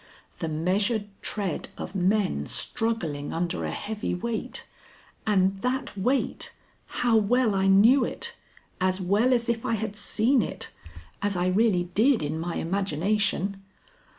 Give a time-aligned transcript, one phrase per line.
[0.39, 4.65] The measured tread of men struggling under a heavy weight,
[5.27, 6.53] and that weight
[6.87, 8.35] how well I knew it!
[8.79, 10.71] as well as if I had seen it,
[11.21, 13.61] as I really did in my imagination.